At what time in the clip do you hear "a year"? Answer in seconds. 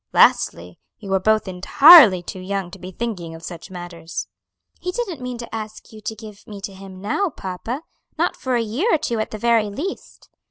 8.55-8.91